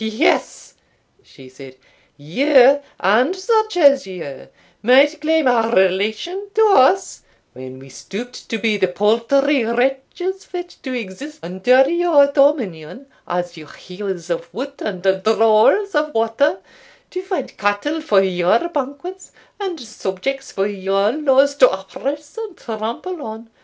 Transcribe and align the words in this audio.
"Yes," 0.03 0.73
she 1.21 1.47
said, 1.47 1.75
"you, 2.17 2.81
and 2.99 3.35
such 3.35 3.77
as 3.77 4.07
you, 4.07 4.47
might 4.81 5.21
claim 5.21 5.45
a 5.45 5.69
relation 5.75 6.47
to 6.55 6.67
us, 6.69 7.21
when 7.53 7.77
we 7.77 7.89
stooped 7.89 8.49
to 8.49 8.57
be 8.57 8.77
the 8.77 8.87
paltry 8.87 9.63
wretches 9.63 10.43
fit 10.43 10.75
to 10.81 10.91
exist 10.93 11.41
under 11.43 11.87
your 11.87 12.25
dominion, 12.31 13.05
as 13.27 13.55
your 13.57 13.71
hewers 13.73 14.31
of 14.31 14.51
wood 14.51 14.73
and 14.79 15.03
drawers 15.23 15.93
of 15.93 16.15
water 16.15 16.57
to 17.11 17.21
find 17.21 17.55
cattle 17.57 18.01
for 18.01 18.23
your 18.23 18.69
banquets, 18.69 19.31
and 19.59 19.79
subjects 19.79 20.51
for 20.51 20.65
your 20.65 21.11
laws 21.11 21.53
to 21.57 21.69
oppress 21.69 22.39
and 22.39 22.57
trample 22.57 23.21
on. 23.21 23.51